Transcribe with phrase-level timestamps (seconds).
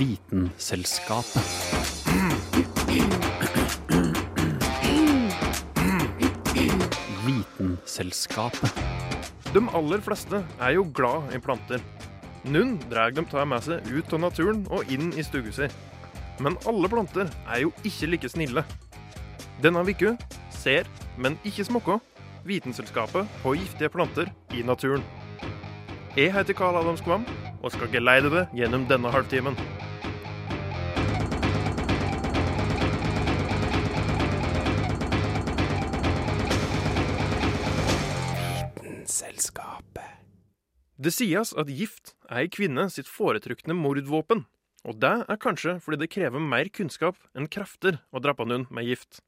[0.00, 1.42] Vitenselskapet.
[7.26, 8.78] Vitenselskapet.
[9.52, 11.84] De aller fleste er jo glad i planter.
[12.48, 15.68] Noen drar dem ta med seg ut av naturen og inn i stugu si.
[16.40, 18.64] Men alle planter er jo ikke like snille.
[19.60, 20.14] Denne uka
[20.62, 20.88] ser,
[21.20, 22.00] men ikke smokker,
[22.48, 25.04] Vitenselskapet på giftige planter i naturen.
[26.16, 27.28] Jeg heter Karl Adam Skvam
[27.60, 29.60] og skal geleide det gjennom denne halvtimen.
[41.00, 44.42] Det sies at gift er ei kvinne sitt foretrukne mordvåpen.
[44.84, 48.84] Og det er kanskje fordi det krever mer kunnskap enn krefter å drepe noen med
[48.84, 49.22] gift.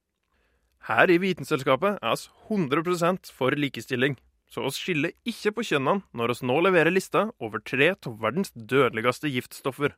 [0.85, 4.19] Her i Vitenselskapet er oss 100% for likestilling,
[4.53, 8.53] så oss skiller ikke på kjønnene når oss nå leverer lista over tre av verdens
[8.53, 9.95] dødeligste giftstoffer.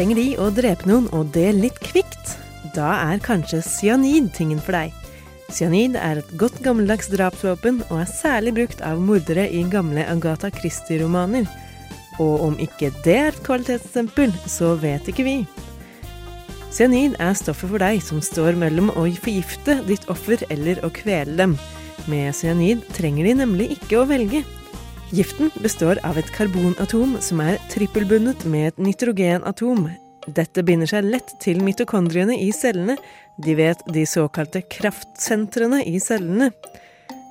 [0.00, 2.30] Trenger de å drepe noen, og det litt kvikt?
[2.72, 4.94] Da er kanskje cyanid tingen for deg.
[5.52, 10.48] Cyanid er et godt gammeldags drapsvåpen, og er særlig brukt av mordere i gamle Agatha
[10.56, 11.44] Christie-romaner.
[12.16, 15.36] Og om ikke det er et kvalitetsstempel, så vet ikke vi.
[16.72, 21.36] Cyanid er stoffet for deg som står mellom å forgifte ditt offer eller å kvele
[21.42, 21.58] dem.
[22.08, 24.46] Med cyanid trenger de nemlig ikke å velge.
[25.10, 29.88] Giften består av et karbonatom som er trippelbundet med et nitrogenatom.
[30.30, 32.94] Dette binder seg lett til mitokondriene i cellene,
[33.42, 36.52] de vet de såkalte kraftsentrene i cellene.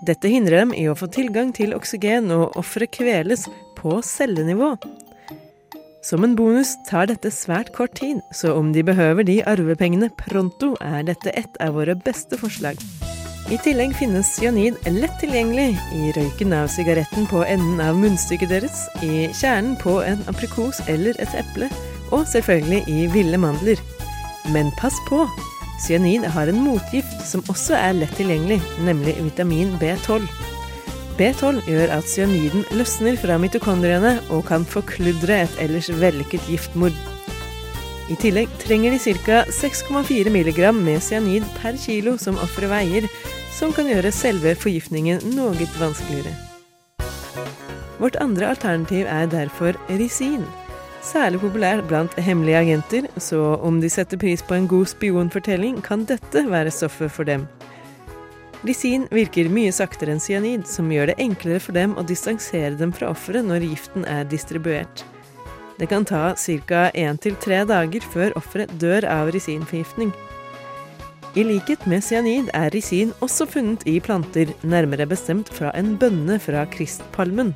[0.04, 3.46] Dette hindrer dem i å få tilgang til oksygen, og offeret kveles
[3.80, 4.74] på cellenivå.
[6.04, 10.73] Som en bonus tar dette svært kort tid, så om de behøver de arvepengene pronto,
[10.84, 12.80] er dette et av våre beste forslag.
[13.49, 18.83] I tillegg finnes cyanid lett tilgjengelig i røyken av sigaretten på enden av munnstykket deres,
[19.02, 21.65] i kjernen på en aprikos eller et eple,
[22.14, 23.82] og selvfølgelig i ville mandler.
[24.54, 25.23] Men pass på!
[25.82, 30.30] Cyanid har en motgift som også er lett tilgjengelig, nemlig vitamin B12.
[31.17, 36.93] B12 gjør at cyaniden løsner fra mitokondriene og kan forkludre et ellers vellykket giftmord.
[38.09, 39.42] I tillegg trenger de ca.
[39.54, 43.09] 6,4 mg med cyanid per kilo som offeret veier,
[43.59, 46.31] som kan gjøre selve forgiftningen noe vanskeligere.
[47.99, 50.45] Vårt andre alternativ er derfor risin.
[51.03, 56.05] Særlig populær blant hemmelige agenter, så om de setter pris på en god spionfortelling, kan
[56.08, 57.47] dette være stoffet for dem.
[58.64, 62.95] Risin virker mye saktere enn cyanid, som gjør det enklere for dem å distansere dem
[62.95, 65.03] fra offeret når giften er distribuert.
[65.80, 66.89] Det kan ta ca.
[66.95, 70.11] 1-3 dager før offeret dør av risinforgiftning.
[71.38, 76.40] I likhet med cyanid er risin også funnet i planter, nærmere bestemt fra en bønne
[76.42, 77.52] fra kristpalmen.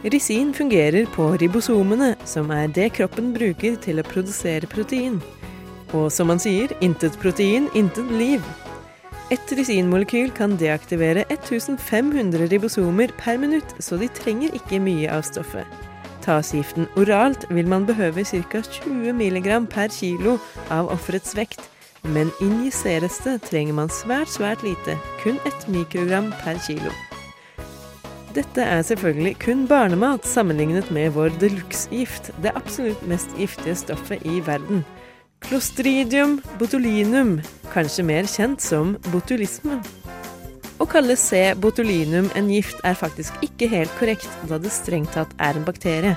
[0.00, 5.18] Risin fungerer på ribosomene, som er det kroppen bruker til å produsere protein.
[5.92, 8.46] Og som man sier, intet protein, intet liv.
[9.30, 15.68] Et risinmolekyl kan deaktivere 1500 ribosomer per minutt, så de trenger ikke mye av stoffet.
[16.24, 18.64] Tas giften oralt, vil man behøve ca.
[18.64, 20.38] 20 mg per kilo
[20.72, 21.60] av offerets vekt,
[22.02, 26.92] men injiseres det, trenger man svært, svært lite, kun ett mikrogram per kilo.
[28.34, 34.22] Dette er selvfølgelig kun barnemat sammenlignet med vår de luxe-gift, det absolutt mest giftige stoffet
[34.22, 34.84] i verden.
[35.42, 37.40] Clostridium botulinum,
[37.72, 39.80] kanskje mer kjent som botulisme.
[40.80, 41.50] Å kalle C.
[41.60, 46.14] botulinum en gift er faktisk ikke helt korrekt, da det strengt tatt er en bakterie.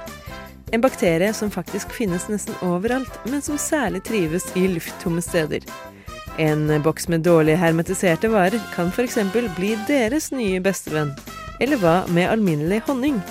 [0.73, 5.61] En bakterie som faktisk finnes nesten overalt, men som særlig trives i lufttomme steder.
[6.41, 9.19] En boks med dårlig hermetiserte varer kan f.eks.
[9.53, 11.13] bli deres nye bestevenn.
[11.61, 13.21] Eller hva med alminnelig honning?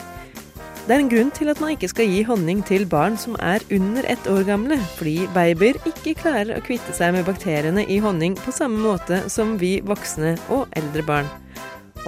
[0.87, 3.62] Det er en grunn til at man ikke skal gi honning til barn som er
[3.75, 8.39] under ett år gamle, fordi babyer ikke klarer å kvitte seg med bakteriene i honning
[8.39, 11.31] på samme måte som vi voksne og eldre barn.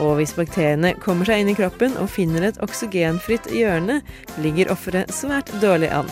[0.03, 4.01] Og hvis bakteriene kommer seg inn i kroppen og finner et oksygenfritt hjørne,
[4.43, 6.11] ligger offeret svært dårlig an.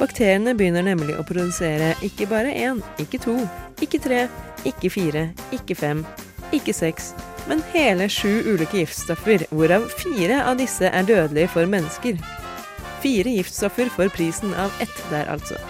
[0.00, 3.36] Bakteriene begynner nemlig å produsere ikke bare én, ikke to,
[3.84, 4.24] ikke tre,
[4.66, 6.02] ikke fire, ikke fem,
[6.56, 7.12] ikke seks,
[7.48, 12.18] men hele sju ulike giftstoffer, hvorav fire av disse er dødelige for mennesker.
[13.04, 15.60] Fire giftstoffer for prisen av ett der, altså.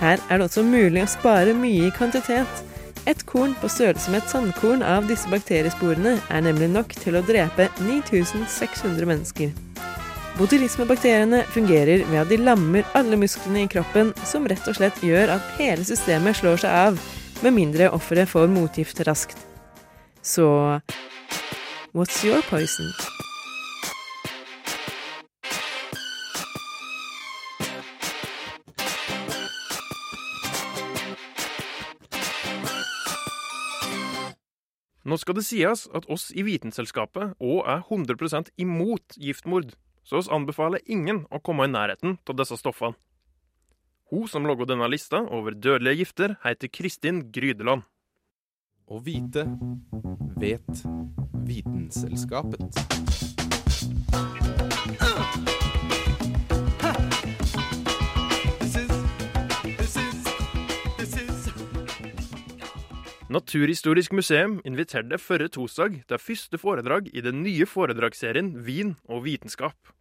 [0.00, 2.62] Her er det også mulig å spare mye i kvantitet.
[3.10, 7.24] Et korn på størrelse med et sandkorn av disse bakteriesporene er nemlig nok til å
[7.26, 9.50] drepe 9600 mennesker.
[10.38, 15.34] Botulismebakteriene fungerer ved at de lammer alle musklene i kroppen, som rett og slett gjør
[15.34, 17.00] at hele systemet slår seg av,
[17.42, 19.36] med mindre offeret får motgift raskt.
[20.22, 20.46] Så
[21.92, 22.94] what's your poison?
[35.02, 39.72] Nå skal det sies at oss i Vitenselskapet òg er 100% imot giftmord,
[40.06, 42.94] så oss anbefaler ingen å komme i nærheten av disse stoffene.
[44.12, 47.86] Hun som laga denne lista over dødelige gifter, heter Kristin Grydeland.
[48.86, 49.46] Å vite
[50.36, 50.84] vet
[51.48, 52.60] Vitenselskapet.
[63.32, 69.92] Naturhistorisk museum inviterte forrige torsdag til første foredrag i den nye foredragsserien Vin og vitenskap.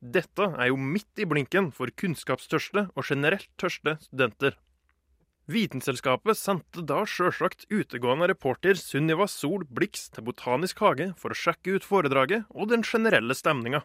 [0.00, 4.56] Dette er jo midt i blinken for kunnskapstørste og generelt tørste studenter.
[5.48, 11.76] Vitenselskapet sendte da sjølsagt utegående reporter Sunniva Sol Blix til Botanisk hage for å sjekke
[11.76, 13.82] ut foredraget og den generelle stemninga.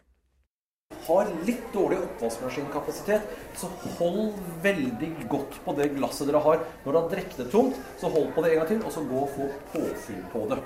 [1.04, 3.26] Har litt dårlig oppvaskmaskinkapasitet,
[3.60, 3.68] så
[3.98, 6.62] hold veldig godt på det glasset dere har.
[6.84, 9.04] Når dere har drukket det tomt, så hold på det en gang til, og så
[9.08, 10.60] gå og få påfyll på det.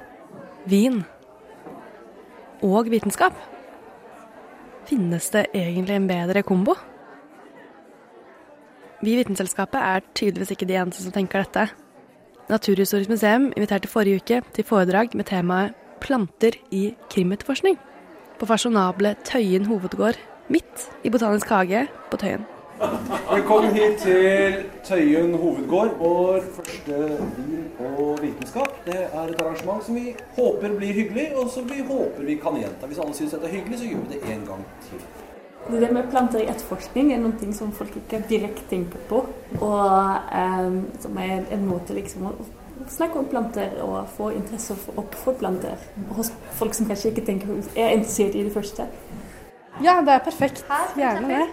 [0.70, 1.00] Vin
[2.62, 3.35] og vitenskap.
[4.88, 6.79] Finnes det egentlig en bedre kombo?
[9.02, 11.69] Vi i Vitenselskapet er tydeligvis ikke de eneste som tenker dette.
[12.49, 17.79] Naturhistorisk museum inviterte forrige uke til foredrag med temaet 'Planter i krimetterforskning'
[18.38, 22.46] på fasjonable Tøyen hovedgård, midt i Botanisk hage på Tøyen.
[23.30, 24.54] Velkommen hit til
[24.84, 26.98] Tøyen hovedgård, vår første
[27.36, 28.76] vin og vitenskap.
[28.86, 32.56] Det er et arrangement som vi håper blir hyggelig, og som vi håper vi kan
[32.56, 32.86] gjenta.
[32.86, 35.02] Hvis alle syns dette er hyggelig, så gjør vi det en gang til.
[35.70, 39.24] Det der med planter i etterforskning er noe som folk ikke direkte tenker på.
[39.58, 39.84] Og
[40.32, 42.34] eh, som er en måte liksom å
[42.88, 45.76] snakke om planter og få interesse opp for planter
[46.16, 48.86] hos folk som kanskje ikke tenker, er interessert i det første.
[49.84, 50.64] Ja, det er perfekt.
[50.98, 51.46] Gjerne det.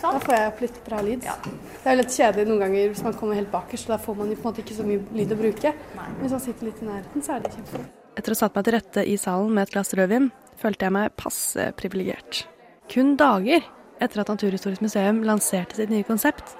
[0.00, 1.24] Da får jeg opp litt bra lyd.
[1.24, 4.16] Det er jo litt kjedelig noen ganger hvis man kommer helt bakerst, så da får
[4.16, 5.74] man jo på en måte ikke så mye lyd å bruke.
[5.98, 6.06] Nei.
[6.22, 7.98] hvis man sitter litt i nærheten, så er det kjempefint.
[8.16, 10.30] Etter å ha satt meg til rette i salen med et glass rødvin,
[10.60, 12.44] følte jeg meg passe privilegert.
[12.90, 13.60] Kun dager
[14.00, 16.56] etter at Naturhistorisk museum lanserte sitt nye konsept,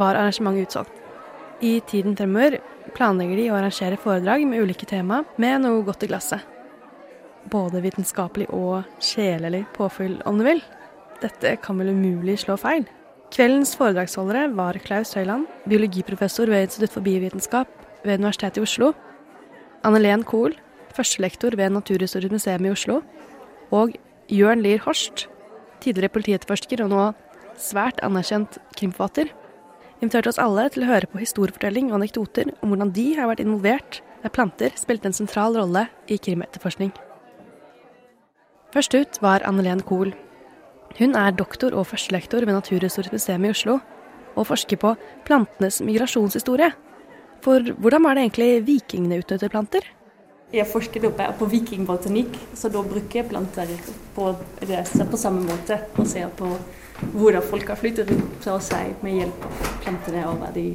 [0.00, 1.02] var arrangementet utsolgt.
[1.62, 2.58] I tiden fremover
[2.96, 6.53] planlegger de å arrangere foredrag med ulike tema med noe godt i glasset.
[7.52, 10.62] Både vitenskapelig og sjelelig påfyll, om du vil.
[11.22, 12.86] Dette kan vel umulig slå feil.
[13.34, 17.70] Kveldens foredragsholdere var Klaus Høiland, biologiprofessor ved Institutt for biovitenskap
[18.04, 18.92] ved Universitetet i Oslo,
[19.84, 20.54] Annelen Kohl,
[20.94, 23.00] førstelektor ved Naturhistorisk museum i Oslo,
[23.74, 23.96] og
[24.30, 25.26] Jørn Lier Horst,
[25.82, 27.06] tidligere politietterforsker og nå
[27.60, 29.32] svært anerkjent krimforfatter,
[30.00, 33.42] inviterte oss alle til å høre på historiefortelling og anekdoter om hvordan de har vært
[33.44, 36.94] involvert der planter spilte en sentral rolle i krimetterforskning.
[38.74, 40.08] Først ut var Annelen Kohl.
[40.98, 43.76] Hun er doktor og førstelektor ved Naturhistorisk museum i Oslo,
[44.34, 46.72] og forsker på plantenes migrasjonshistorie.
[47.44, 49.86] For hvordan var det egentlig vikingene utnyttet planter?
[50.54, 51.06] Jeg forsker
[51.38, 53.70] på vikingbotanikk, så da bruker jeg planter
[54.16, 55.78] på, på samme måte.
[55.94, 56.50] Og ser på
[57.14, 60.68] hvordan folk har flyttet rundt fra seg med hjelp av plantene, og hva de,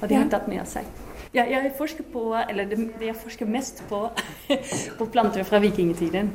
[0.00, 0.90] hva de har tatt med seg.
[1.30, 4.08] Ja, jeg forsker på, eller det, jeg forsker mest på,
[4.98, 6.34] på planter fra vikingtiden.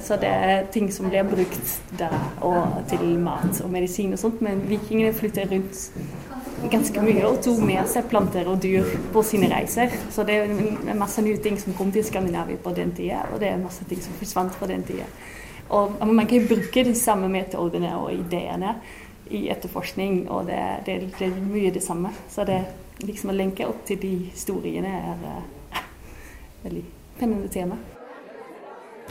[0.00, 2.14] Så det er ting som blir brukt der
[2.46, 4.42] og til mat og medisin og sånt.
[4.44, 5.88] Men vikingene flytter rundt
[6.70, 9.92] ganske mye og tok med seg planter og dyr på sine reiser.
[10.14, 13.50] Så det er masse nye ting som kom til Skandinavia på den tida, og det
[13.52, 15.06] er masse ting som forsvant på den tida.
[15.74, 18.78] Og man kan bruke de samme metodene og ideene
[19.30, 22.14] i etterforskning, og det, det, det er mye det samme.
[22.32, 22.62] Så det
[23.04, 25.84] liksom å lenke opp til de historiene er uh,
[26.64, 26.84] veldig
[27.18, 27.78] spennende tema.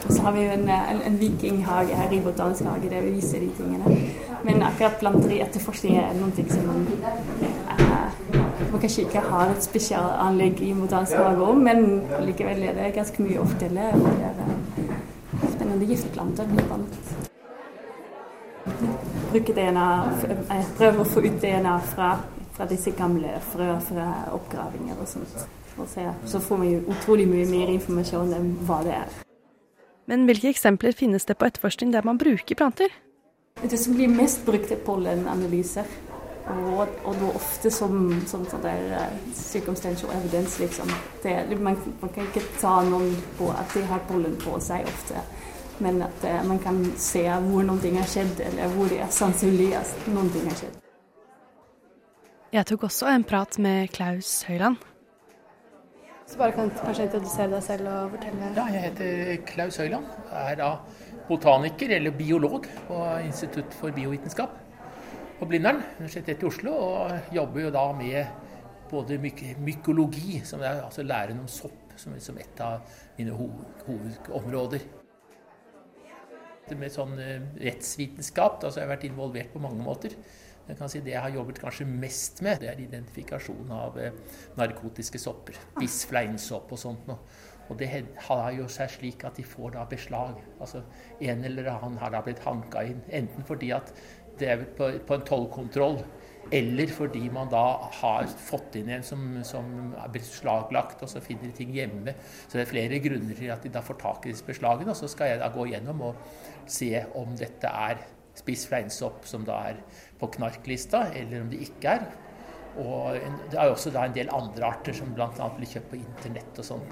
[0.05, 3.11] Og så har vi jo en, en, en vikinghage her i Botanisk hage der vi
[3.11, 3.97] viser de tingene.
[4.43, 6.85] Men akkurat planter i etterforskning er noe som man,
[7.41, 8.37] eh,
[8.71, 13.23] man kanskje ikke har et spesialanlegg i Botanisk hage om, men likevel er det ganske
[13.25, 13.89] mye å fortelle.
[13.97, 17.13] Og det er uh, spennende giftplanter blant annet.
[19.31, 19.91] Bruke DNA,
[20.77, 22.15] prøve å få ut DNA fra,
[22.55, 25.47] fra disse gamle frø fra oppgravinger og sånt.
[25.77, 29.23] Og så, så får vi jo utrolig mye mer informasjon enn hva det er.
[30.07, 32.93] Men hvilke eksempler finnes det på etterforskning der man bruker planter?
[33.61, 35.87] Det som blir mest brukt, er pollenanalyser.
[36.47, 37.97] Og, og da ofte som,
[38.29, 40.87] som sånn der uh, circumstantial evidence, liksom.
[41.23, 45.25] Det, man, man, kan ikke ta noen på at de har pollen på seg ofte.
[45.83, 49.73] men at uh, man kan se hvor noe har skjedd, eller hvor det er sannsynlig
[49.75, 50.79] at noe har skjedd.
[52.55, 54.79] Jeg tok også en prat med Klaus Høiland.
[56.27, 60.07] Så bare kan kanskje introdusere deg selv og fortelle Ja, jeg heter Klaus Høiland.
[60.27, 60.71] Jeg er da
[61.29, 64.57] botaniker, eller biolog, på Institutt for biovitenskap
[65.39, 66.73] på Blindern, Universitetet i Oslo.
[66.73, 68.25] Og jobber jo da med
[68.91, 73.35] både myk mykologi, som er altså læren om sopp, som er liksom et av mine
[73.37, 74.83] hovedområder.
[76.75, 80.17] Med sånn eh, rettsvitenskap da, så har jeg vært involvert på mange måter.
[80.67, 84.15] Jeg kan si Det jeg har jobbet kanskje mest med, det er identifikasjon av eh,
[84.59, 85.55] narkotiske sopper.
[85.79, 87.19] Bisfleinsopp og sånt noe.
[87.67, 87.89] Og det
[88.27, 90.39] har jo seg slik at de får da beslag.
[90.59, 90.83] Altså
[91.19, 93.01] En eller annen har da blitt hanka inn.
[93.11, 93.91] Enten fordi at
[94.39, 95.97] det er på, en tollkontroll,
[96.53, 97.63] eller fordi man da
[97.99, 102.13] har fått inn en som, som er beslaglagt, og så finner de ting hjemme.
[102.45, 104.93] Så det er flere grunner til at de da får tak i disse beslagene.
[104.93, 106.21] Og så skal jeg da gå gjennom og
[106.69, 108.05] se om dette er
[108.37, 109.83] spiss fleinsopp som da er
[110.19, 112.07] på knarklista, eller om det ikke er.
[112.77, 113.15] Og
[113.49, 115.29] det er jo også da en del andre arter som bl.a.
[115.55, 116.91] blir kjøpt på internett og sånt.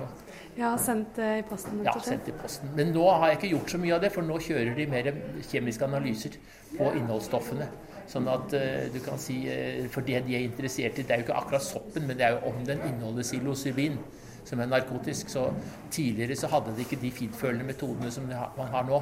[0.58, 1.84] Ja, sendt eh, i posten?
[1.86, 2.72] Ja, sendt i posten.
[2.78, 5.12] Men nå har jeg ikke gjort så mye av det, for nå kjører de mer
[5.52, 6.40] kjemiske analyser
[6.74, 7.70] på innholdsstoffene.
[8.10, 11.24] Sånn at uh, du kan si uh, For det de er interessert i, det er
[11.24, 13.98] jo ikke akkurat soppen, men det er jo om den inneholder psilocybin,
[14.46, 15.30] som er narkotisk.
[15.34, 15.48] Så
[15.94, 19.02] tidligere så hadde de ikke de fintfølende metodene som man har nå.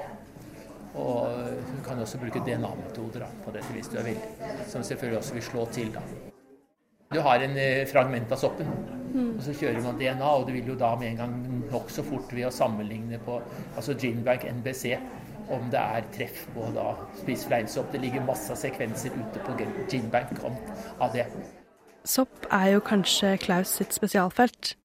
[0.94, 1.26] Og
[1.70, 5.46] du kan også bruke DNA-metoder på dette hvis du er villig, som selvfølgelig også vil
[5.48, 5.94] slå til.
[5.96, 6.04] da.
[7.14, 8.70] Du har en eh, fragment av soppen,
[9.14, 9.34] mm.
[9.38, 11.36] og så kjører man DNA, og du vil jo da med en gang
[11.72, 13.40] nokså fort ved å sammenligne på
[13.76, 14.96] altså Genebank NBC
[15.54, 17.92] om det er treff på da spis fleinsopp.
[17.94, 19.58] Det ligger masse sekvenser ute på
[19.92, 21.28] Genebank av det.
[22.04, 24.76] Sopp er jo kanskje Klaus sitt spesialfelt.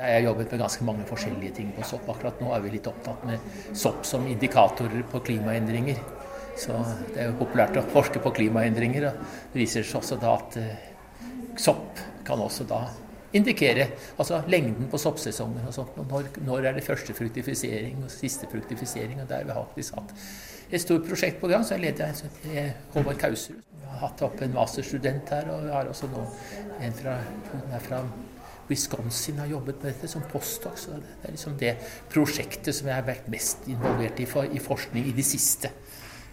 [0.00, 2.06] Jeg har jobbet med ganske mange forskjellige ting på sopp.
[2.08, 6.00] Akkurat nå er vi litt opptatt med sopp som indikatorer på klimaendringer.
[6.56, 6.76] Så
[7.12, 9.10] det er jo populært å forske på klimaendringer.
[9.10, 10.88] og Det viser seg også da at uh,
[11.60, 12.80] sopp kan også da
[13.36, 13.86] indikere
[14.18, 16.00] altså lengden på soppsesongen og sånt.
[16.00, 19.20] Når, når er det første fruktifisering og siste fruktifisering.
[19.20, 20.16] og Der har vi faktisk hatt
[20.70, 21.64] et stort prosjekt på gang.
[21.66, 23.62] Så jeg leder jeg Håvard Kauserud.
[23.76, 26.26] Vi har hatt opp en masterstudent her, og vi har også nå
[26.80, 27.16] en fra,
[27.84, 28.04] fra
[28.70, 30.78] Wisconsin har jobbet med dette som postdoc.
[30.86, 31.74] Så det er liksom det
[32.12, 35.72] prosjektet som jeg har vært mest involvert i, for, i forskning i det siste.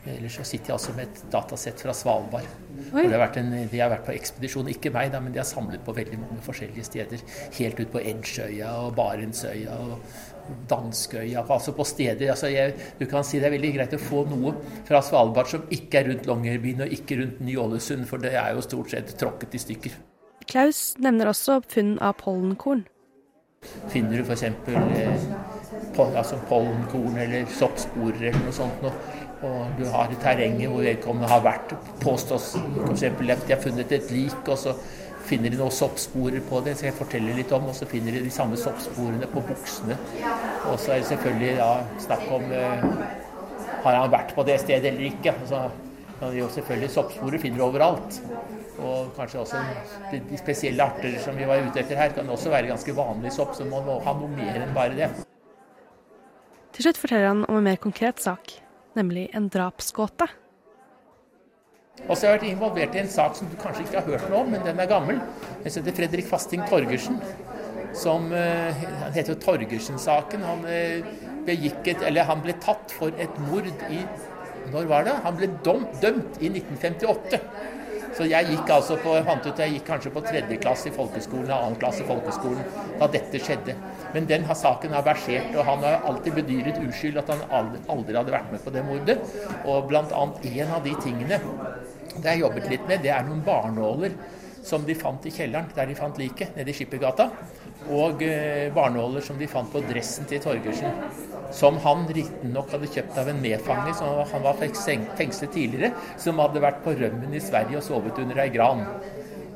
[0.08, 2.48] Ellers så sitter jeg altså med et datasett fra Svalbard.
[2.94, 5.84] De har, en, de har vært på ekspedisjon, ikke meg, da, men de har samlet
[5.84, 7.24] på veldig mange forskjellige steder.
[7.58, 11.44] Helt ut på Edgeøya og Barentsøya og Danskøya.
[11.44, 14.56] Altså på steder altså jeg, Du kan si det er veldig greit å få noe
[14.88, 18.64] fra Svalbard som ikke er rundt Longyearbyen og ikke rundt Ny-Ålesund, for det er jo
[18.64, 19.98] stort sett tråkket i stykker.
[20.48, 22.86] Klaus nevner også funn av pollenkorn.
[23.92, 24.44] Finner du f.eks.
[24.48, 25.26] Eh,
[26.08, 28.94] altså pollenkorn eller soppsporer eller noe sånt noe,
[29.48, 33.04] og du har terrenget hvor vedkommende har vært, påstås f.eks.
[33.10, 34.76] at de har funnet et lik, og så
[35.28, 38.24] finner de noen soppsporer på det, så jeg forteller litt om, og så finner de
[38.24, 39.98] de samme soppsporene på buksene.
[40.72, 41.72] Og så er det selvfølgelig da
[42.06, 42.88] snakk om eh,
[43.84, 45.36] har han vært på det stedet eller ikke.
[45.42, 45.66] Altså,
[46.56, 48.22] selvfølgelig Soppsporer finner du overalt.
[48.78, 49.62] Og kanskje også
[50.12, 53.56] de spesielle arter som vi var ute etter her, kan også være ganske vanlig sopp,
[53.58, 55.10] så man må ha noe mer enn bare det.
[56.78, 58.54] Til slutt forteller han om en mer konkret sak,
[58.98, 60.28] nemlig en drapsgåte.
[62.06, 64.28] Og så har jeg vært involvert i en sak som du kanskje ikke har hørt
[64.30, 65.18] noe om, men den er gammel.
[65.64, 67.18] Den heter Fredrik Fasting Torgersen.
[67.98, 70.46] Som, uh, han heter jo Torgersen-saken.
[70.46, 70.62] Han,
[71.48, 74.04] eller han ble tatt for et mord i
[74.68, 75.16] Når var det?
[75.24, 77.40] Han ble dom, dømt i 1958.
[78.18, 81.52] Så jeg gikk altså på, fant ut jeg gikk kanskje på tredje klasse i folkeskolen
[81.52, 82.64] og annen klasse i folkeskolen
[82.98, 83.76] da dette skjedde.
[84.16, 88.18] Men den saken har versert, og han har alltid bedyret uskyld at han aldri, aldri
[88.18, 89.20] hadde vært med på det mordet.
[89.70, 90.24] Og bl.a.
[90.24, 91.40] en av de tingene
[92.18, 94.16] det jeg jobbet litt med, det er noen barnåler
[94.66, 97.30] som de fant i kjelleren der de fant liket, nede i Skippergata.
[97.94, 100.98] Og eh, barnåler som de fant på dressen til Torgersen.
[101.56, 106.64] Som han riktignok hadde kjøpt av en medfange som han var fengslet tidligere, som hadde
[106.64, 108.84] vært på rømmen i Sverige og sovet under ei gran.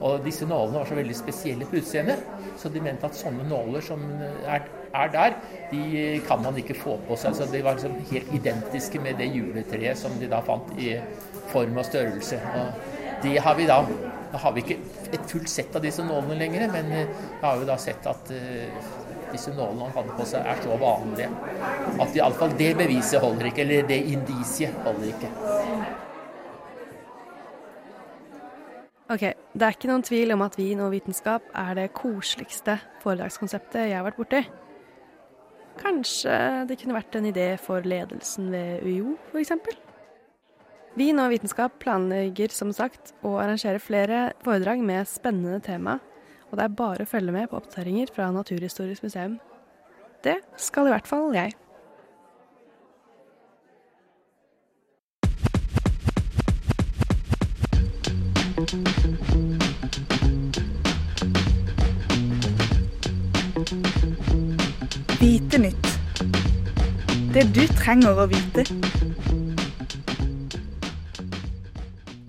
[0.02, 2.22] Og disse nålene var så veldig spesielle på utseendet,
[2.58, 4.02] så de mente at sånne nåler som
[4.50, 5.36] er, er, der,
[5.70, 5.84] de
[6.26, 7.36] kan man ikke få på seg.
[7.38, 10.96] Så de var liksom helt identiske med det juletreet som de da fant i
[11.52, 12.42] form og størrelse.
[12.58, 13.84] Og det har vi da
[14.32, 14.78] da har vi ikke
[15.12, 17.06] et fullt sett av disse nålene lenger, men vi
[17.42, 18.92] har jo da sett at uh,
[19.32, 21.30] disse nålene han hadde på seg, er så vanlige
[22.02, 25.32] at iallfall det beviset holder ikke, eller det indisiet holder ikke.
[29.12, 33.90] Ok, Det er ikke noen tvil om at vin og vitenskap er det koseligste foredragskonseptet
[33.90, 34.40] jeg har vært borti.
[35.82, 36.38] Kanskje
[36.70, 39.91] det kunne vært en idé for ledelsen ved UiO, f.eks.?
[40.92, 46.02] Vi nå Vitenskap planlegger som sagt å arrangere flere foredrag med spennende tema,
[46.52, 49.40] og det er bare å følge med på oppdateringer fra Naturhistorisk museum.
[50.22, 51.56] Det skal i hvert fall jeg.
[65.22, 65.94] Vite nytt.
[67.32, 68.68] Det du trenger å vite.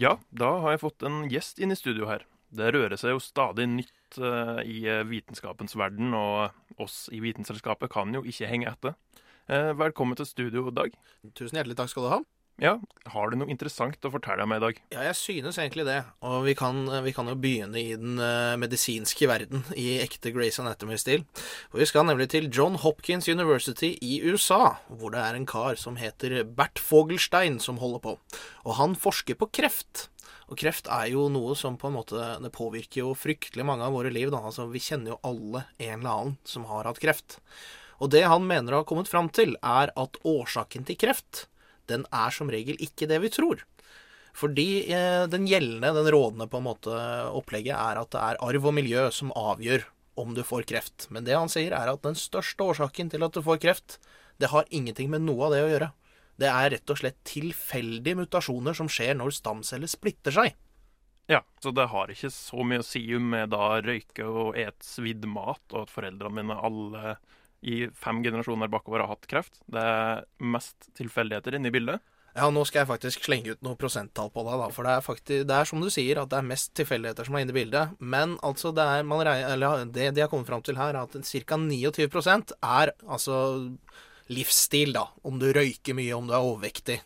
[0.02, 2.24] Ja, da har jeg fått en gjest inn i studio her.
[2.50, 7.92] Det rører seg jo stadig nytt uh, i eh, vitenskapens verden, og oss i Vitenselskapet
[7.92, 8.96] kan jo ikke henge etter.
[9.46, 10.96] Uh, velkommen til studio, Dag.
[11.38, 12.18] Tusen hjertelig takk skal du ha.
[12.62, 12.76] Ja,
[13.10, 14.76] Har du noe interessant å fortelle meg i dag?
[14.94, 15.96] Ja, jeg synes egentlig det.
[16.22, 20.62] Og vi kan, vi kan jo begynne i den uh, medisinske verden, i ekte Grace
[20.62, 21.24] Anatomy-stil.
[21.72, 25.74] For vi skal nemlig til John Hopkins University i USA, hvor det er en kar
[25.80, 28.16] som heter Bert Fogelstein som holder på.
[28.62, 30.06] Og han forsker på kreft.
[30.46, 33.96] Og kreft er jo noe som på en måte Det påvirker jo fryktelig mange av
[33.96, 34.30] våre liv.
[34.30, 37.40] da, altså Vi kjenner jo alle en eller annen som har hatt kreft.
[37.98, 41.48] Og det han mener å ha kommet fram til, er at årsaken til kreft
[41.90, 43.64] den er som regel ikke det vi tror.
[44.36, 47.00] Fordi eh, den gjeldende, den rådende på en måte
[47.36, 49.84] opplegget er at det er arv og miljø som avgjør
[50.20, 51.08] om du får kreft.
[51.12, 53.98] Men det han sier, er at den største årsaken til at du får kreft,
[54.40, 55.92] det har ingenting med noe av det å gjøre.
[56.40, 60.56] Det er rett og slett tilfeldige mutasjoner som skjer når stamceller splitter seg.
[61.30, 64.80] Ja, så det har ikke så mye å si om jeg da røyker og et
[64.84, 67.14] svidd mat, og at foreldrene mine alle
[67.62, 69.60] i fem generasjoner bakover har hatt kreft.
[69.70, 72.02] Det er mest tilfeldigheter inne i bildet.
[72.32, 74.68] Ja, nå skal jeg faktisk slenge ut noe prosenttall på deg, da.
[74.72, 77.36] For det er faktisk, det er som du sier, at det er mest tilfeldigheter som
[77.36, 77.92] er inne i bildet.
[78.00, 79.04] Men altså, det, er,
[79.52, 81.60] eller, det de har kommet fram til her, er at ca.
[81.60, 83.36] 29% er altså
[84.32, 85.06] livsstil, da.
[85.28, 87.02] Om du røyker mye, om du er overvektig.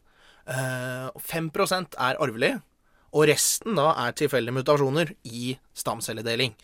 [0.46, 1.50] Eh, 5
[1.98, 2.54] er arvelig.
[3.16, 6.54] Og resten da er tilfeldige mutasjoner i stamcelledeling.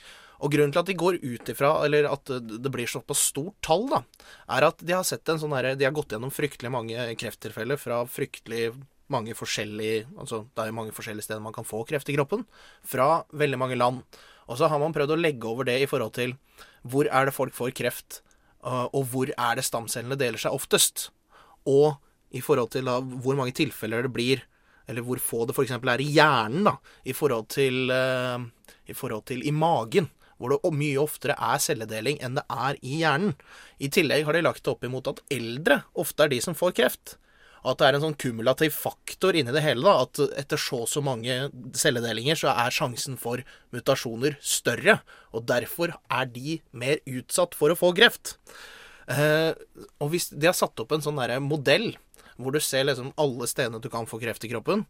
[0.42, 3.86] Og grunnen til at de går ut ifra, eller at det blir såpass stort tall,
[3.92, 4.00] da,
[4.56, 7.78] er at de har sett en sånn herre De har gått gjennom fryktelig mange krefttilfeller
[7.78, 8.72] fra fryktelig
[9.12, 12.46] mange forskjellige Altså det er jo mange forskjellige steder man kan få kreft i kroppen.
[12.82, 14.02] Fra veldig mange land.
[14.50, 16.36] Og så har man prøvd å legge over det i forhold til
[16.82, 18.22] hvor er det folk får kreft,
[18.66, 21.10] og hvor er det stamcellene deler seg oftest.
[21.70, 21.94] Og
[22.34, 24.42] i forhold til da, hvor mange tilfeller det blir,
[24.90, 25.76] eller hvor få det f.eks.
[25.76, 26.74] er i hjernen, da,
[27.06, 28.42] i forhold til, uh,
[28.90, 30.10] i forhold til i magen
[30.42, 33.36] hvor det mye oftere er celledeling enn det er i hjernen.
[33.78, 36.74] I tillegg har de lagt det opp imot at eldre ofte er de som får
[36.80, 37.16] kreft.
[37.62, 39.86] At det er en sånn kumulativ faktor inni det hele.
[39.86, 41.46] da, At etter så så mange
[41.78, 44.98] celledelinger så er sjansen for mutasjoner større.
[45.30, 48.36] Og derfor er de mer utsatt for å få kreft.
[49.06, 49.54] Eh,
[50.02, 51.92] og hvis De har satt opp en sånn modell
[52.42, 54.86] hvor du ser liksom alle stedene du kan få kreft i kroppen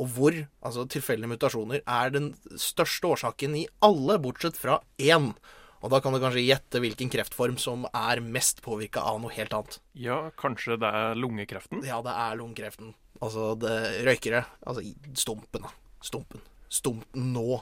[0.00, 5.34] og hvor altså tilfeldige mutasjoner er den største årsaken i alle, bortsett fra én.
[5.80, 9.54] Og da kan du kanskje gjette hvilken kreftform som er mest påvirka av noe helt
[9.56, 9.78] annet.
[9.96, 11.84] Ja, kanskje det er lungekreften?
[11.88, 12.94] Ja, det er lungekreften.
[13.20, 13.76] Altså det
[14.08, 14.44] røykere.
[14.64, 14.84] Altså
[15.16, 15.72] stumpen, da.
[16.04, 16.44] Stumpen.
[16.72, 17.60] Stumpen nå.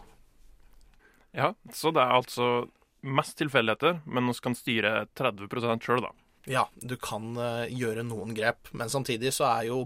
[1.34, 2.48] Ja, så det er altså
[3.06, 6.14] mest tilfeldigheter, men vi kan styre 30% sjøl, da.
[6.48, 9.82] Ja, du kan uh, gjøre noen grep, men samtidig så er jo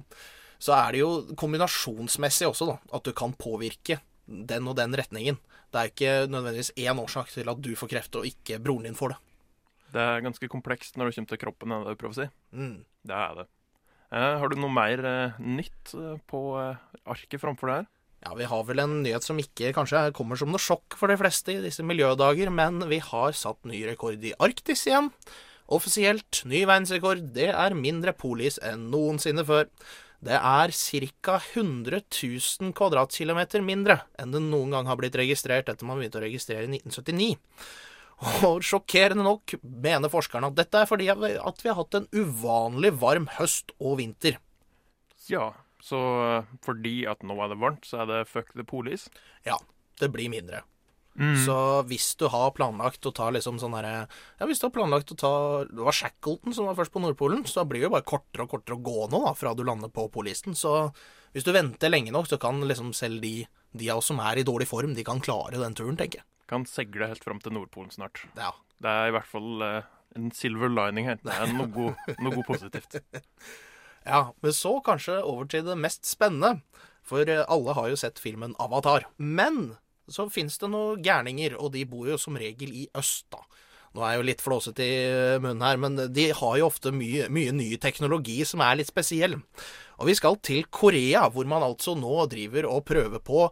[0.62, 5.40] så er det jo kombinasjonsmessig også, da, at du kan påvirke den og den retningen.
[5.72, 8.98] Det er ikke nødvendigvis én årsak til at du får kreft, og ikke broren din
[8.98, 9.18] får det.
[9.92, 12.29] Det er ganske komplekst når det kommer til kroppen, det du prøver å si.
[12.57, 12.77] Mm.
[13.09, 13.48] Det er det.
[14.12, 17.88] Eh, har du noe mer eh, nytt eh, på eh, arket framfor det her?
[18.22, 21.18] Ja, Vi har vel en nyhet som ikke kanskje kommer som noe sjokk for de
[21.18, 25.11] fleste i disse miljødager, men vi har satt ny rekord i Arktis igjen.
[25.72, 27.33] Offisielt ny verdensrekord.
[27.35, 29.66] Det er mindre polis enn noensinne før.
[30.23, 31.39] Det er ca.
[31.55, 36.23] 100 000 kvadratkilometer mindre enn det noen gang har blitt registrert etter man begynte å
[36.23, 37.35] registrere i 1979.
[38.47, 41.19] Og sjokkerende nok mener forskerne at dette er fordi at
[41.65, 44.39] vi har hatt en uvanlig varm høst og vinter.
[45.27, 45.51] Ja,
[45.83, 45.99] så
[46.63, 49.11] fordi at nå er det varmt, så er det fuck the police?
[49.43, 49.59] Ja,
[49.99, 50.63] det blir mindre.
[51.18, 51.37] Mm.
[51.44, 51.55] Så
[51.90, 54.07] hvis du har planlagt å ta liksom sånn herre
[54.38, 55.33] Ja, hvis du har planlagt å ta
[55.68, 58.46] Det var Shackleton som var først på Nordpolen, så da blir det jo bare kortere
[58.46, 60.57] og kortere å gå nå da, fra du lander på polisten.
[60.57, 60.88] Så
[61.37, 63.42] hvis du venter lenge nok, så kan liksom selv de,
[63.77, 66.29] de av oss som er i dårlig form, de kan klare den turen, tenker jeg.
[66.48, 68.25] Kan segle helt fram til Nordpolen snart.
[68.37, 68.55] Ja.
[68.83, 71.20] Det er i hvert fall uh, en silver lining her.
[71.22, 71.92] Det er noe,
[72.25, 72.98] noe positivt.
[74.12, 76.62] ja, men så kanskje over til det mest spennende.
[77.07, 79.09] For eh, alle har jo sett filmen Avatar.
[79.18, 79.77] Men
[80.11, 83.43] så fins det noen gærninger, og de bor jo som regel i øst, da.
[83.93, 85.01] Nå er jeg jo litt flåsete i
[85.43, 89.37] munnen her, men de har jo ofte mye, mye ny teknologi som er litt spesiell.
[90.01, 93.45] Og vi skal til Korea, hvor man altså nå driver og prøver på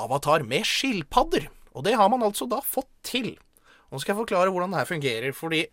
[0.00, 1.50] avatar med skilpadder.
[1.76, 3.34] Og det har man altså da fått til.
[3.92, 5.36] Nå skal jeg forklare hvordan det her fungerer.
[5.36, 5.66] fordi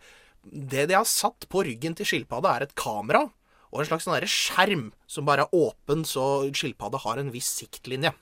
[0.43, 3.25] det de har satt på ryggen til skilpadda, er et kamera
[3.69, 8.13] og en slags sånn skjerm som bare er åpen, så skilpadda har en viss siktlinje.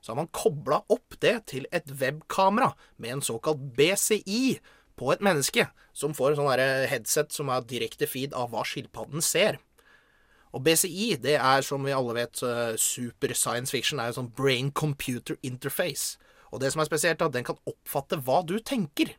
[0.00, 4.58] Så har man kobla opp det til et webkamera med en såkalt BCI
[5.00, 9.24] på et menneske, som får en sånn headset som er direkte feed av hva skilpadden
[9.24, 9.60] ser.
[10.50, 12.40] Og BCI, det er som vi alle vet,
[12.80, 16.18] super science fiction, er jo sånn brain computer interface.
[16.50, 19.14] Og det som er spesielt, er at den kan oppfatte hva du tenker.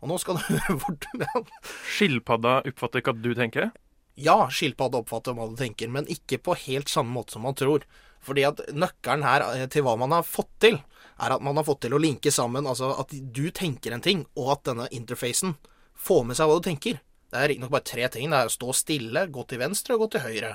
[0.00, 1.48] Og nå skal du høre hvordan
[1.90, 3.70] Skilpadda oppfatter ikke at du tenker?
[4.18, 7.84] Ja, skilpadda oppfatter hva du tenker, men ikke på helt samme måte som man tror.
[8.24, 10.78] Fordi at nøkkelen her eh, til hva man har fått til,
[11.18, 14.24] er at man har fått til å linke sammen altså at du tenker en ting,
[14.38, 15.56] og at denne interfacen
[15.98, 17.00] får med seg hva du tenker.
[17.28, 18.30] Det er riktignok bare tre ting.
[18.30, 20.52] Det er å stå stille, gå til venstre og gå til høyre.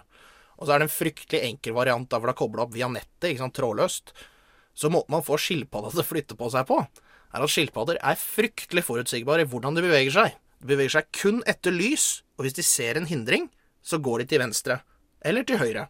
[0.58, 2.89] Og så er det en fryktelig enkel variant da, hvor det er kobla opp via
[2.91, 4.13] nettet, ikke sant, trådløst.
[4.73, 6.80] Så måten man får skilpadda til å flytte på seg på,
[7.34, 10.38] er at skilpadder er fryktelig forutsigbare i hvordan de beveger seg.
[10.62, 13.49] De beveger seg kun etter lys, og hvis de ser en hindring,
[13.84, 14.80] så går de til venstre.
[15.26, 15.89] Eller til høyre.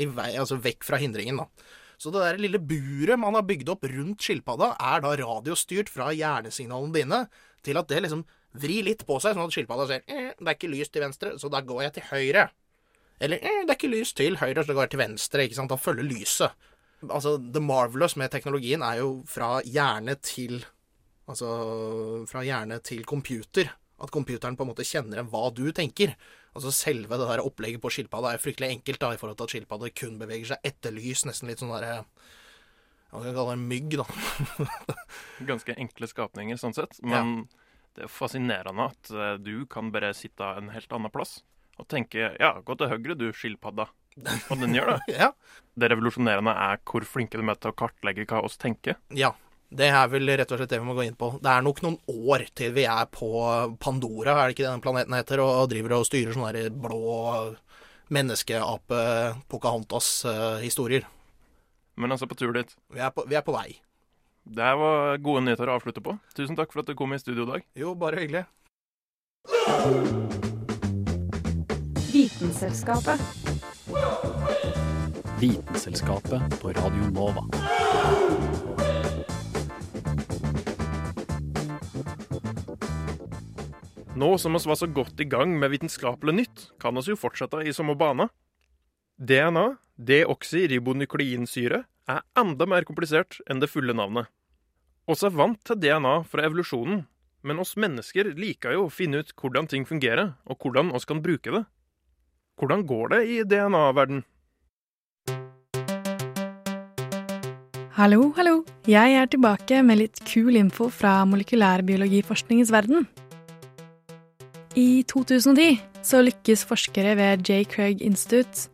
[0.00, 1.70] Vei, altså vekk fra hindringen, da.
[2.00, 6.08] Så det der lille buret man har bygd opp rundt skilpadda, er da radiostyrt fra
[6.16, 7.18] hjernesignalene dine
[7.66, 8.24] til at det liksom
[8.56, 11.34] vrir litt på seg, sånn at skilpadda ser eh, det er ikke lys til venstre,
[11.38, 12.48] så da går jeg til høyre.
[13.20, 15.44] Eller eh, det er ikke lys til høyre, så da går jeg til venstre.
[15.44, 15.72] ikke sant?
[15.72, 16.68] Da følger lyset.
[17.04, 20.62] Altså, The Marvelous med teknologien er jo fra hjerne til
[21.30, 21.46] Altså
[22.26, 23.68] fra hjerne til computer.
[24.02, 26.16] At computeren på en måte kjenner hva du tenker.
[26.50, 29.54] Altså Selve det der opplegget på skilpadda er fryktelig enkelt da, i forhold til at
[29.54, 31.24] skilpadder kun beveger seg etter lys.
[31.28, 32.00] Nesten litt sånn derre
[33.10, 33.68] Hva skal jeg kalle det?
[33.70, 34.06] Mygg, da.
[35.50, 36.98] Ganske enkle skapninger sånn sett.
[37.06, 37.70] Men ja.
[37.98, 41.38] det er fascinerende at uh, du kan bare sitte en helt annen plass
[41.80, 43.86] og tenke Ja, gå til høyre, du, skilpadda.
[44.50, 45.14] Og den gjør det.
[45.22, 45.30] ja.
[45.78, 48.98] Det revolusjonerende er hvor flinke de er til å kartlegge hva oss tenker.
[49.16, 49.32] Ja.
[49.70, 51.28] Det er vel rett og slett det vi må gå inn på.
[51.38, 53.28] Det er nok noen år til vi er på
[53.78, 57.12] Pandora, er det ikke det den planeten heter, og driver og styrer sånne blå
[58.10, 59.02] menneskeape
[59.46, 61.06] Pocahontas-historier.
[62.00, 62.74] Men altså på tur dit?
[62.90, 63.78] Vi er på, vi er på vei.
[64.50, 66.16] Det var gode nyheter å avslutte på.
[66.34, 67.66] Tusen takk for at du kom i studio i dag.
[67.78, 68.46] Jo, bare hyggelig.
[72.10, 73.22] Vitenselskapet.
[75.38, 77.46] Vitenselskapet på Radio Nova.
[84.20, 87.62] Nå som vi var så godt i gang med vitenskapelig nytt, kan vi jo fortsette
[87.64, 88.26] i samme bane.
[89.16, 91.78] DNA, deoksyribonukleinsyre,
[92.10, 94.28] er enda mer komplisert enn det fulle navnet.
[95.08, 97.06] Oss er vant til DNA fra evolusjonen,
[97.46, 101.22] men oss mennesker liker jo å finne ut hvordan ting fungerer, og hvordan oss kan
[101.24, 101.62] bruke det.
[102.60, 104.20] Hvordan går det i DNA-verden?
[107.96, 108.60] Hallo, hallo.
[108.84, 113.08] Jeg er tilbake med litt kul info fra molekylærbiologiforskningens verden.
[114.78, 117.64] I 2010 så lykkes forskere ved J.
[117.66, 118.68] Craig Institute,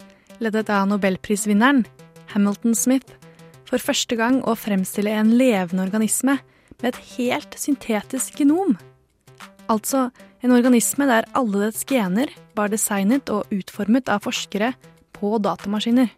[0.44, 1.86] ledet av nobelprisvinneren
[2.34, 3.14] Hamilton Smith,
[3.64, 6.36] for første gang å fremstille en levende organisme
[6.82, 8.76] med et helt syntetisk genom.
[9.72, 10.10] Altså
[10.44, 14.74] en organisme der alle dets gener var designet og utformet av forskere
[15.16, 16.12] på datamaskiner.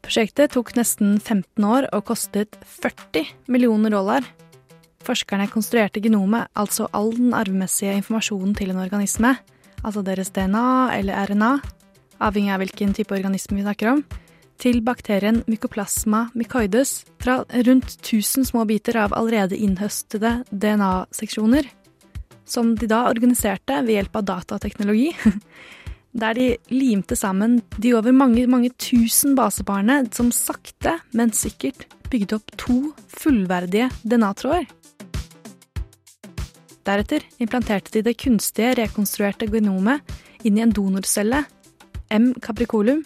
[0.00, 4.24] Prosjektet tok nesten 15 år og kostet 40 millioner dollar
[5.06, 9.34] Forskerne konstruerte genomet, altså all den arvemessige informasjonen til en organisme,
[9.80, 11.52] altså deres DNA eller RNA,
[12.20, 14.02] avhengig av hvilken type organisme vi snakker om,
[14.60, 21.64] til bakterien Mycoplasma mycoides fra rundt 1000 små biter av allerede innhøstede DNA-seksjoner,
[22.44, 25.14] som de da organiserte ved hjelp av datateknologi,
[26.20, 32.36] der de limte sammen de over mange, mange tusen baseparene som sakte, men sikkert bygde
[32.36, 32.78] opp to
[33.16, 34.68] fullverdige DNA-tråder.
[36.86, 40.00] Deretter implanterte de det kunstige, rekonstruerte genomet
[40.42, 41.44] inn i en donorcelle,
[42.10, 42.32] M.
[42.42, 43.02] capricolum,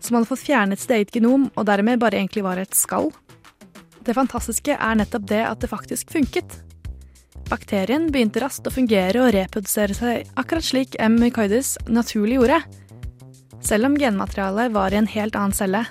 [0.00, 3.10] som hadde fått fjernet sitt eget genom og dermed bare egentlig var et skall.
[4.04, 6.58] Det fantastiske er nettopp det at det faktisk funket.
[7.48, 11.18] Bakterien begynte raskt å fungere og reprodusere seg akkurat slik M.
[11.20, 12.62] mycoides naturlig gjorde,
[13.64, 15.84] selv om genmaterialet var i en helt annen celle.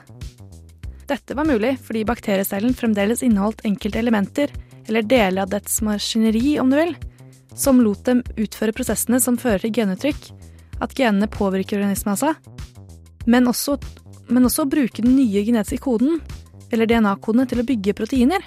[1.10, 4.54] Dette var mulig fordi bakteriecellen fremdeles inneholdt enkelte elementer
[4.88, 6.96] eller deler av dets maskineri, om du vil,
[7.56, 10.32] som lot dem utføre prosessene som fører til genuttrykk,
[10.84, 12.34] at genene påvirker organismen altså,
[13.30, 13.78] men også,
[14.34, 16.20] men også bruke den nye genetiske koden,
[16.74, 18.44] eller DNA-kodene, til å bygge proteiner.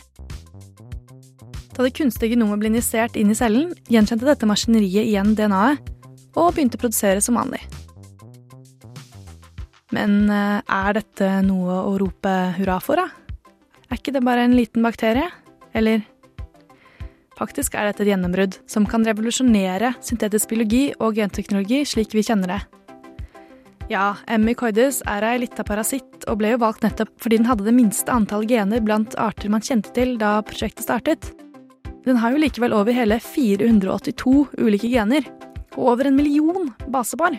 [1.76, 5.92] Da det kunstige genomet ble injisert inn i cellen, gjenkjente dette maskineriet igjen DNA-et
[6.36, 7.62] og begynte å produsere som vanlig.
[9.96, 13.06] Men eh, er dette noe å rope hurra for, da?
[13.86, 15.28] Er ikke det bare en liten bakterie?
[15.76, 16.02] Eller
[17.36, 22.54] Faktisk er dette et gjennombrudd som kan revolusjonere syntetisk biologi og genteknologi slik vi kjenner
[22.54, 22.60] det.
[23.92, 27.76] Ja, Emmy-Coides er ei lita parasitt og ble jo valgt nettopp fordi den hadde det
[27.76, 31.28] minste antall gener blant arter man kjente til da prosjektet startet.
[32.06, 35.26] Den har jo likevel over hele 482 ulike gener,
[35.74, 37.34] og over en million basepar.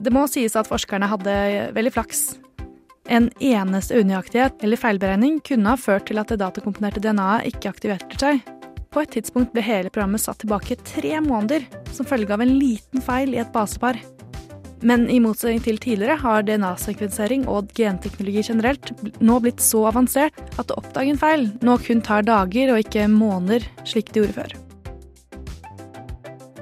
[0.00, 1.34] Det må sies at forskerne hadde
[1.76, 2.39] veldig flaks.
[3.10, 8.18] En eneste unøyaktighet eller feilberegning kunne ha ført til at det datakomponerte DNA-et ikke aktiverte
[8.22, 8.44] seg.
[8.94, 13.02] På et tidspunkt ble hele programmet satt tilbake tre måneder som følge av en liten
[13.02, 13.98] feil i et basepar.
[14.86, 20.70] Men i motsetning til tidligere har DNA-sekvensering og genteknologi generelt nå blitt så avansert at
[20.70, 24.58] å oppdage en feil nå kun tar dager og ikke måneder, slik det gjorde før.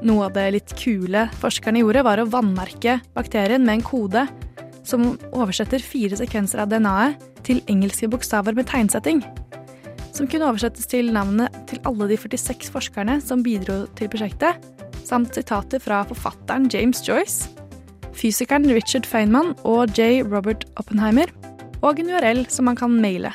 [0.09, 4.29] Noe av det litt kule forskerne gjorde, var å vannmerke bakterien med en kode
[4.89, 9.21] som oversetter fire sekvenser av DNA-et til engelske bokstaver med tegnsetting.
[10.17, 14.59] Som kunne oversettes til navnet til alle de 46 forskerne som bidro til prosjektet,
[15.05, 17.53] samt sitater fra forfatteren James Joyce
[18.19, 20.23] fysikeren Richard Feynman og J.
[20.27, 21.31] Robert Oppenheimer,
[21.83, 23.33] og en URL som man kan maile.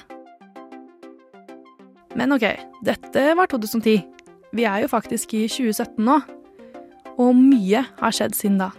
[2.20, 2.46] Men ok,
[2.86, 4.04] dette var 2010.
[4.54, 6.20] Vi er jo faktisk i 2017 nå.
[7.22, 8.72] Og mye har skjedd siden da.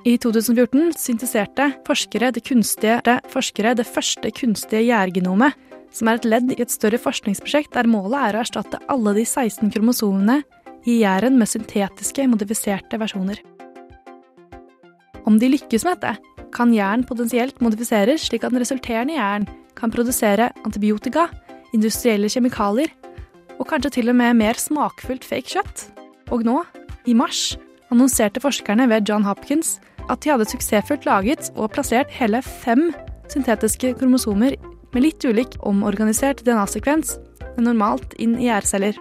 [0.00, 5.52] I 2014 synteserte forskere det, kunstige, forskere det første kunstige gjærgenomet,
[5.92, 9.26] som er et ledd i et større forskningsprosjekt der målet er å erstatte alle de
[9.26, 10.38] 16 kromosomene
[10.88, 13.42] i gjæren med syntetiske, modifiserte versjoner.
[15.28, 16.16] Om de lykkes med dette,
[16.50, 19.44] kan jern potensielt modifiseres slik at den resulterende jern
[19.78, 21.28] kan produsere antibiotika,
[21.76, 22.88] industrielle kjemikalier
[23.60, 25.84] og kanskje til og med mer smakfullt fake kjøtt.
[26.32, 26.56] Og nå,
[27.04, 27.52] i mars,
[27.92, 29.76] annonserte forskerne ved John Hopkins
[30.10, 32.90] at de hadde suksessfullt laget og plassert hele fem
[33.30, 34.56] syntetiske kromosomer
[34.94, 37.16] med litt ulik omorganisert DNA-sekvens
[37.56, 38.96] enn normalt inn i gjærceller.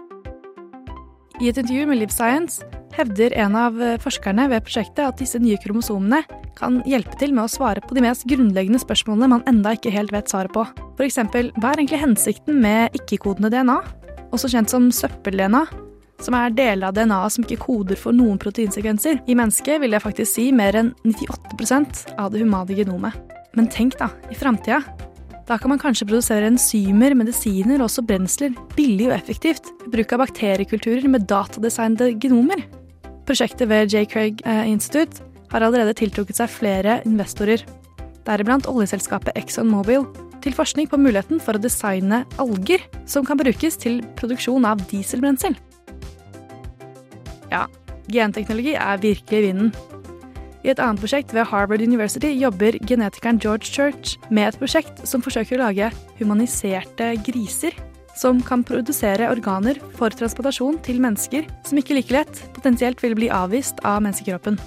[1.40, 2.66] I et intervju med Live Science
[2.98, 6.22] hevder en av eh, forskerne ved prosjektet at disse nye kromosomene
[6.60, 10.12] kan hjelpe til med å svare på de mest grunnleggende spørsmålene man enda ikke helt
[10.12, 10.66] vet svaret på.
[10.98, 13.78] F.eks.: Hva er egentlig hensikten med ikke-kodende DNA,
[14.36, 15.64] også kjent som søppel-DNA?
[16.20, 19.22] Som er deler av DNA-et som ikke koder for noen proteinsekvenser.
[19.24, 23.16] I mennesket vil jeg faktisk si mer enn 98% av det humane genomet.
[23.58, 24.82] Men tenk, da, i framtida.
[25.50, 30.14] Da kan man kanskje produsere enzymer, medisiner og også brensler billig og effektivt ved bruk
[30.14, 32.62] av bakteriekulturer med datadesignede genomer.
[33.26, 34.04] Prosjektet ved J.
[34.10, 37.64] Craig eh, Institute har allerede tiltrukket seg flere investorer,
[38.28, 40.06] deriblant oljeselskapet Exxon Mobil,
[40.44, 45.58] til forskning på muligheten for å designe alger som kan brukes til produksjon av dieselbrensel.
[47.50, 47.66] Ja,
[48.12, 49.74] genteknologi er virkelig vinden.
[50.60, 55.24] I et annet prosjekt ved Harvard University jobber genetikeren George Church med et prosjekt som
[55.24, 57.78] forsøker å lage humaniserte griser
[58.20, 63.32] som kan produsere organer for transportasjon til mennesker som ikke like lett potensielt vil bli
[63.32, 64.60] avvist av menneskekroppen.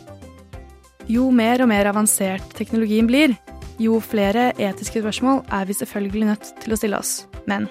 [1.12, 3.36] Jo mer og mer avansert teknologien blir,
[3.82, 7.14] jo flere etiske spørsmål er vi selvfølgelig nødt til å stille oss.
[7.50, 7.68] Men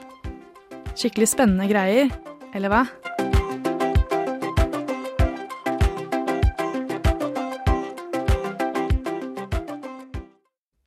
[0.93, 2.11] skikkelig spennende greier,
[2.53, 2.85] eller hva?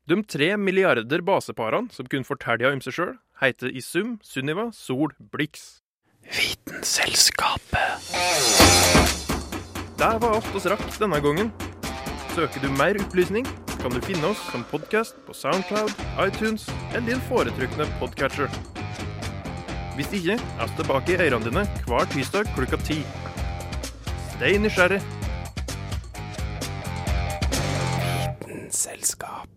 [0.04, 5.14] De tre milliarder baseparene som kunne fortelle om seg sjøl, heter i sum Sunniva Sol
[5.32, 5.80] Blix.
[6.28, 8.04] Vitenselskapet.
[9.96, 11.48] Det var alt oss rakk denne gangen.
[12.34, 13.48] Søker du mer opplysning,
[13.80, 18.52] kan du finne oss som podkast på Soundcloud, iTunes eller din foretrukne podcatcher.
[19.96, 23.00] Hvis ikke, er vi tilbake i ørene dine hver tirsdag klokka ti.
[24.34, 25.00] Stay nysgjerrig.
[28.44, 29.53] Vitenselskapet.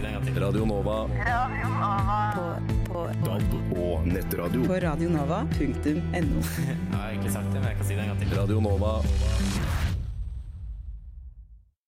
[0.00, 0.42] Si det en gang til.
[0.42, 1.08] Radio Nova.
[2.34, 2.44] På,
[2.92, 4.64] på, DAB og nettradio.
[4.64, 5.60] på radionova.no.
[6.14, 8.36] Jeg har egentlig sagt det, men jeg kan si det en gang til.
[8.38, 9.89] Radio Nova.